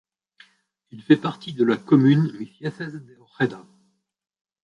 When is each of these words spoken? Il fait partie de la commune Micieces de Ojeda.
Il 0.89 1.03
fait 1.03 1.15
partie 1.15 1.53
de 1.53 1.63
la 1.63 1.77
commune 1.77 2.35
Micieces 2.39 2.79
de 2.93 3.17
Ojeda. 3.39 3.63